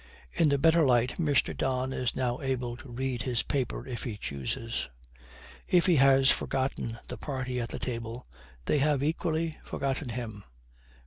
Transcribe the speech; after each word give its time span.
In 0.33 0.49
the 0.49 0.57
better 0.57 0.83
light 0.83 1.19
Mr. 1.19 1.55
Don 1.55 1.93
is 1.93 2.15
now 2.15 2.41
able 2.41 2.75
to 2.77 2.89
read 2.89 3.21
his 3.21 3.43
paper 3.43 3.85
if 3.85 4.03
he 4.03 4.17
chooses. 4.17 4.89
If 5.67 5.85
he 5.85 5.97
has 5.97 6.31
forgotten 6.31 6.97
the 7.07 7.17
party 7.19 7.59
at 7.59 7.69
the 7.69 7.77
table, 7.77 8.25
they 8.65 8.79
have 8.79 9.03
equally 9.03 9.59
forgotten 9.63 10.09
him. 10.09 10.43